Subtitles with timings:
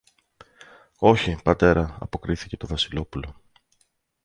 [0.99, 3.35] Όχι, πατέρα, αποκρίθηκε το Βασιλόπουλο.